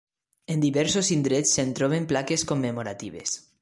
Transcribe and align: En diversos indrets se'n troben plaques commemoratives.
En 0.53 0.63
diversos 0.63 1.11
indrets 1.17 1.53
se'n 1.59 1.77
troben 1.81 2.11
plaques 2.15 2.51
commemoratives. 2.55 3.43